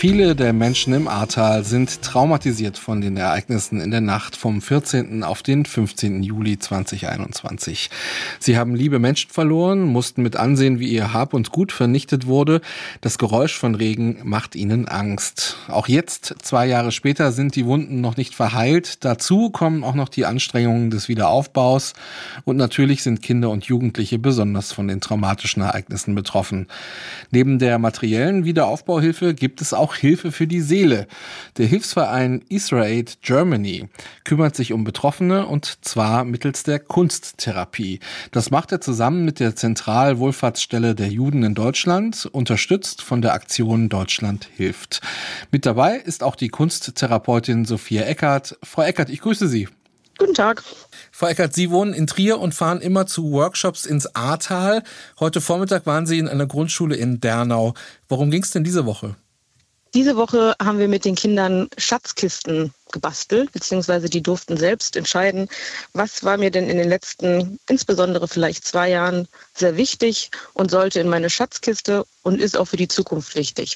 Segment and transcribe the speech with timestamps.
[0.00, 5.22] Viele der Menschen im Ahrtal sind traumatisiert von den Ereignissen in der Nacht vom 14.
[5.22, 6.22] auf den 15.
[6.22, 7.90] Juli 2021.
[8.38, 12.62] Sie haben liebe Menschen verloren, mussten mit ansehen, wie ihr Hab und Gut vernichtet wurde.
[13.02, 15.58] Das Geräusch von Regen macht ihnen Angst.
[15.68, 19.04] Auch jetzt, zwei Jahre später, sind die Wunden noch nicht verheilt.
[19.04, 21.92] Dazu kommen auch noch die Anstrengungen des Wiederaufbaus.
[22.46, 26.68] Und natürlich sind Kinder und Jugendliche besonders von den traumatischen Ereignissen betroffen.
[27.30, 31.06] Neben der materiellen Wiederaufbauhilfe gibt es auch auch Hilfe für die Seele.
[31.56, 33.88] Der Hilfsverein Israel Germany
[34.24, 37.98] kümmert sich um Betroffene und zwar mittels der Kunsttherapie.
[38.30, 43.88] Das macht er zusammen mit der Zentralwohlfahrtsstelle der Juden in Deutschland, unterstützt von der Aktion
[43.88, 45.00] Deutschland hilft.
[45.50, 48.58] Mit dabei ist auch die Kunsttherapeutin Sophia Eckert.
[48.62, 49.68] Frau Eckert, ich grüße Sie.
[50.18, 50.62] Guten Tag.
[51.10, 54.82] Frau Eckert, Sie wohnen in Trier und fahren immer zu Workshops ins Ahrtal.
[55.18, 57.74] Heute Vormittag waren Sie in einer Grundschule in Dernau.
[58.08, 59.16] Worum ging es denn diese Woche?
[59.92, 65.48] Diese Woche haben wir mit den Kindern Schatzkisten gebastelt, beziehungsweise die durften selbst entscheiden,
[65.94, 71.00] was war mir denn in den letzten, insbesondere vielleicht zwei Jahren, sehr wichtig und sollte
[71.00, 73.74] in meine Schatzkiste und ist auch für die Zukunft wichtig.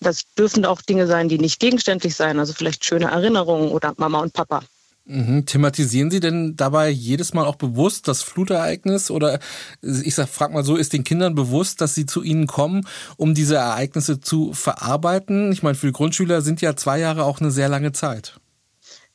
[0.00, 4.20] Das dürfen auch Dinge sein, die nicht gegenständlich sein, also vielleicht schöne Erinnerungen oder Mama
[4.20, 4.62] und Papa.
[5.06, 5.44] Mhm.
[5.44, 9.38] Thematisieren Sie denn dabei jedes Mal auch bewusst das Flutereignis oder
[9.82, 12.86] ich sag, frag mal so, ist den Kindern bewusst, dass sie zu Ihnen kommen,
[13.18, 15.52] um diese Ereignisse zu verarbeiten?
[15.52, 18.40] Ich meine, für die Grundschüler sind ja zwei Jahre auch eine sehr lange Zeit.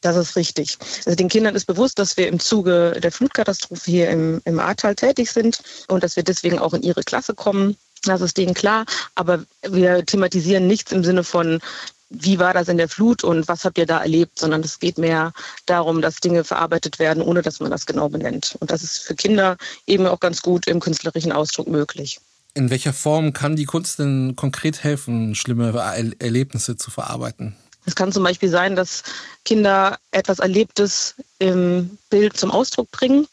[0.02, 0.78] Das ist richtig.
[1.06, 4.96] Also den Kindern ist bewusst, dass wir im Zuge der Flutkatastrophe hier im, im Ahrtal
[4.96, 7.76] tätig sind und dass wir deswegen auch in ihre Klasse kommen.
[8.04, 11.60] Das ist denen klar, aber wir thematisieren nichts im Sinne von,
[12.10, 14.98] wie war das in der Flut und was habt ihr da erlebt, sondern es geht
[14.98, 15.32] mehr
[15.66, 18.58] darum, dass Dinge verarbeitet werden, ohne dass man das genau benennt.
[18.60, 22.20] Und das ist für Kinder eben auch ganz gut im künstlerischen Ausdruck möglich.
[22.56, 25.72] In welcher Form kann die Kunst denn konkret helfen, schlimme
[26.20, 27.56] Erlebnisse zu verarbeiten?
[27.86, 29.04] Es kann zum Beispiel sein, dass
[29.46, 33.28] Kinder etwas Erlebtes im Bild zum Ausdruck bringen.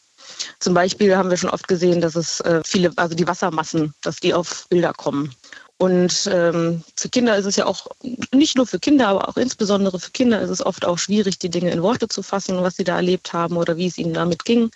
[0.59, 4.17] Zum Beispiel haben wir schon oft gesehen, dass es äh, viele, also die Wassermassen, dass
[4.17, 5.33] die auf Bilder kommen.
[5.79, 7.87] Und ähm, für Kinder ist es ja auch,
[8.33, 11.51] nicht nur für Kinder, aber auch insbesondere für Kinder ist es oft auch schwierig, die
[11.51, 14.43] Dinge in Worte zu fassen, was sie da erlebt haben oder wie es ihnen damit
[14.43, 14.71] ging.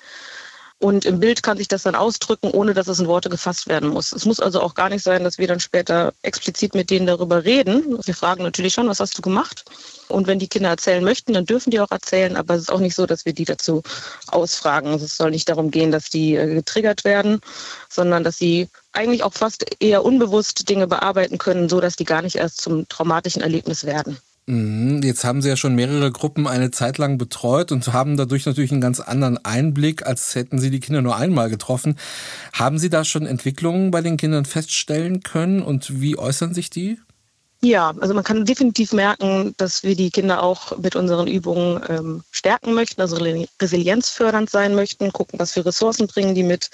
[0.81, 3.89] Und im Bild kann sich das dann ausdrücken, ohne dass es in Worte gefasst werden
[3.89, 4.11] muss.
[4.13, 7.45] Es muss also auch gar nicht sein, dass wir dann später explizit mit denen darüber
[7.45, 7.99] reden.
[8.03, 9.63] Wir fragen natürlich schon, was hast du gemacht?
[10.07, 12.35] Und wenn die Kinder erzählen möchten, dann dürfen die auch erzählen.
[12.35, 13.83] Aber es ist auch nicht so, dass wir die dazu
[14.25, 14.95] ausfragen.
[14.95, 17.41] Es soll nicht darum gehen, dass die äh, getriggert werden,
[17.87, 22.23] sondern dass sie eigentlich auch fast eher unbewusst Dinge bearbeiten können, so dass die gar
[22.23, 24.17] nicht erst zum traumatischen Erlebnis werden.
[24.47, 28.45] Mhm, jetzt haben Sie ja schon mehrere Gruppen eine Zeit lang betreut und haben dadurch
[28.45, 31.97] natürlich einen ganz anderen Einblick, als hätten Sie die Kinder nur einmal getroffen.
[32.53, 36.99] Haben Sie da schon Entwicklungen bei den Kindern feststellen können und wie äußern sich die?
[37.63, 42.23] Ja, also man kann definitiv merken, dass wir die Kinder auch mit unseren Übungen ähm,
[42.31, 43.23] stärken möchten, also
[43.61, 46.71] resilienzfördernd sein möchten, gucken, was für Ressourcen bringen die mit,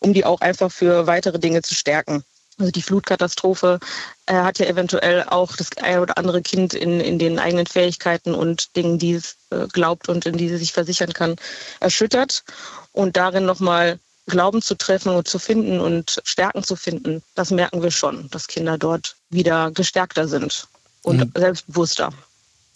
[0.00, 2.24] um die auch einfach für weitere Dinge zu stärken.
[2.58, 3.80] Also die Flutkatastrophe
[4.26, 8.34] äh, hat ja eventuell auch das ein oder andere Kind in, in den eigenen Fähigkeiten
[8.34, 11.36] und Dingen, die es äh, glaubt und in die sie sich versichern kann,
[11.80, 12.44] erschüttert.
[12.92, 17.82] Und darin nochmal Glauben zu treffen und zu finden und Stärken zu finden, das merken
[17.82, 20.66] wir schon, dass Kinder dort wieder gestärkter sind
[21.02, 21.32] und mhm.
[21.36, 22.10] selbstbewusster.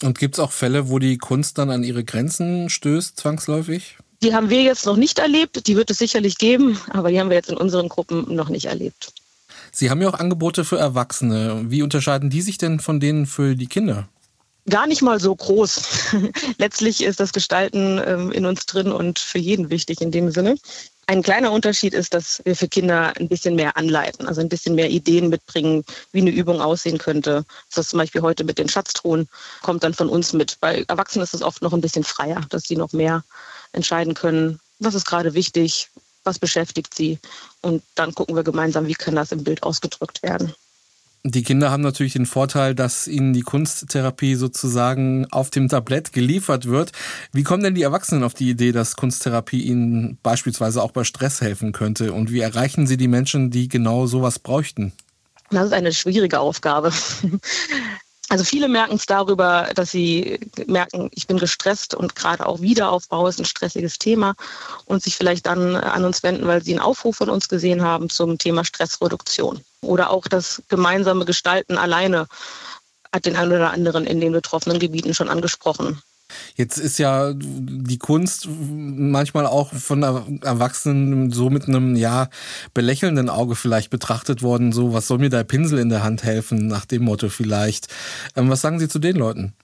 [0.02, 3.96] Und gibt es auch Fälle, wo die Kunst dann an ihre Grenzen stößt, zwangsläufig?
[4.22, 7.30] Die haben wir jetzt noch nicht erlebt, die wird es sicherlich geben, aber die haben
[7.30, 9.12] wir jetzt in unseren Gruppen noch nicht erlebt.
[9.72, 11.64] Sie haben ja auch Angebote für Erwachsene.
[11.68, 14.08] Wie unterscheiden die sich denn von denen für die Kinder?
[14.68, 15.82] gar nicht mal so groß.
[16.58, 20.56] Letztlich ist das Gestalten ähm, in uns drin und für jeden wichtig in dem Sinne.
[21.06, 24.74] Ein kleiner Unterschied ist, dass wir für Kinder ein bisschen mehr anleiten, also ein bisschen
[24.74, 27.46] mehr Ideen mitbringen, wie eine Übung aussehen könnte.
[27.74, 29.26] Das zum Beispiel heute mit den Schatztruhen
[29.62, 30.58] kommt dann von uns mit.
[30.60, 33.24] Bei Erwachsenen ist es oft noch ein bisschen freier, dass sie noch mehr
[33.72, 35.88] entscheiden können, was ist gerade wichtig,
[36.28, 37.18] was beschäftigt sie.
[37.62, 40.52] Und dann gucken wir gemeinsam, wie kann das im Bild ausgedrückt werden.
[41.24, 46.66] Die Kinder haben natürlich den Vorteil, dass ihnen die Kunsttherapie sozusagen auf dem Tablett geliefert
[46.66, 46.92] wird.
[47.32, 51.40] Wie kommen denn die Erwachsenen auf die Idee, dass Kunsttherapie ihnen beispielsweise auch bei Stress
[51.40, 52.12] helfen könnte?
[52.12, 54.92] Und wie erreichen sie die Menschen, die genau sowas bräuchten?
[55.50, 56.92] Das ist eine schwierige Aufgabe.
[58.30, 63.26] Also viele merken es darüber, dass sie merken, ich bin gestresst und gerade auch Wiederaufbau
[63.26, 64.34] ist ein stressiges Thema
[64.84, 68.10] und sich vielleicht dann an uns wenden, weil sie einen Aufruf von uns gesehen haben
[68.10, 69.62] zum Thema Stressreduktion.
[69.80, 72.26] Oder auch das gemeinsame Gestalten alleine
[73.12, 76.02] hat den einen oder anderen in den betroffenen Gebieten schon angesprochen.
[76.56, 82.28] Jetzt ist ja die Kunst manchmal auch von Erwachsenen so mit einem ja
[82.74, 86.66] belächelnden Auge vielleicht betrachtet worden, so was soll mir der Pinsel in der Hand helfen,
[86.66, 87.88] nach dem Motto vielleicht.
[88.36, 89.54] Ähm, was sagen Sie zu den Leuten?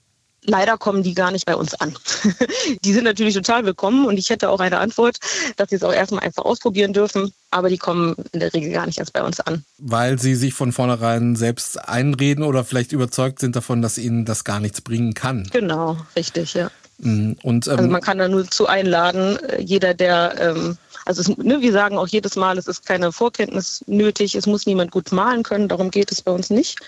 [0.47, 1.95] Leider kommen die gar nicht bei uns an.
[2.85, 5.19] die sind natürlich total willkommen und ich hätte auch eine Antwort,
[5.57, 8.85] dass sie es auch erstmal einfach ausprobieren dürfen, aber die kommen in der Regel gar
[8.87, 9.65] nicht erst bei uns an.
[9.79, 14.45] Weil sie sich von vornherein selbst einreden oder vielleicht überzeugt sind davon, dass ihnen das
[14.45, 15.49] gar nichts bringen kann.
[15.51, 16.71] Genau, richtig, ja.
[16.99, 17.37] Mhm.
[17.43, 21.37] Und, ähm, also man kann da nur zu einladen, äh, jeder, der ähm, also es,
[21.37, 25.13] ne, wir sagen auch jedes Mal, es ist keine Vorkenntnis nötig, es muss niemand gut
[25.13, 26.79] malen können, darum geht es bei uns nicht,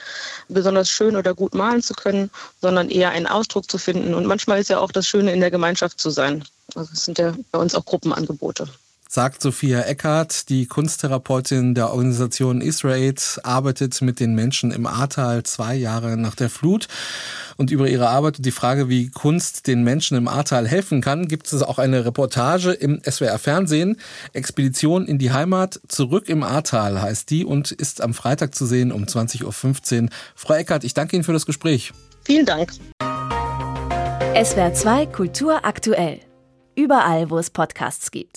[0.48, 2.30] besonders schön oder gut malen zu können,
[2.60, 4.14] sondern eher einen Ausdruck zu finden.
[4.14, 6.44] Und manchmal ist ja auch das Schöne, in der Gemeinschaft zu sein.
[6.74, 8.68] Also es sind ja bei uns auch Gruppenangebote
[9.08, 13.14] sagt Sophia Eckert, die Kunsttherapeutin der Organisation Israel,
[13.44, 16.86] arbeitet mit den Menschen im Ahrtal zwei Jahre nach der Flut.
[17.56, 21.28] Und über ihre Arbeit und die Frage, wie Kunst den Menschen im Ahrtal helfen kann,
[21.28, 23.96] gibt es auch eine Reportage im SWR Fernsehen.
[24.32, 28.92] Expedition in die Heimat, zurück im Ahrtal heißt die und ist am Freitag zu sehen
[28.92, 30.08] um 20.15 Uhr.
[30.34, 31.92] Frau Eckert, ich danke Ihnen für das Gespräch.
[32.24, 32.72] Vielen Dank.
[34.42, 36.20] SWR 2 Kultur aktuell.
[36.74, 38.34] Überall, wo es Podcasts gibt.